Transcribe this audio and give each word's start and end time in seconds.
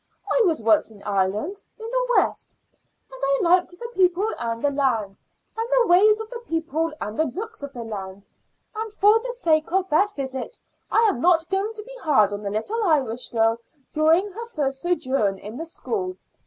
I 0.31 0.41
was 0.47 0.63
once 0.63 0.89
in 0.89 1.03
Ireland, 1.03 1.63
in 1.77 1.87
the 1.87 2.07
west, 2.17 2.55
and 3.11 3.21
I 3.23 3.39
liked 3.53 3.69
the 3.69 3.87
people 3.93 4.27
and 4.39 4.59
the 4.59 4.71
land, 4.71 5.19
and 5.55 5.69
the 5.69 5.85
ways 5.85 6.19
of 6.19 6.27
the 6.31 6.39
people 6.47 6.91
and 6.99 7.15
the 7.19 7.25
looks 7.27 7.61
of 7.61 7.71
the 7.71 7.83
land, 7.83 8.27
and 8.75 8.91
for 8.91 9.19
the 9.19 9.31
sake 9.31 9.71
of 9.71 9.87
that 9.89 10.15
visit 10.15 10.57
I 10.89 11.03
am 11.07 11.21
not 11.21 11.47
going 11.51 11.73
to 11.73 11.83
be 11.83 11.95
hard 12.01 12.33
on 12.33 12.43
a 12.43 12.49
little 12.49 12.81
Irish 12.83 13.29
girl 13.29 13.59
during 13.91 14.31
her 14.31 14.45
first 14.47 14.81
sojourn 14.81 15.37
in 15.37 15.57
the 15.57 15.65
school. 15.65 16.17